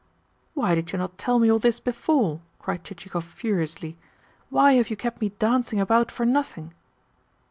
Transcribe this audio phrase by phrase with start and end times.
[0.55, 3.97] "Why did you not tell me all this before?" cried Chichikov furiously.
[4.49, 6.73] "Why you have kept me dancing about for nothing?"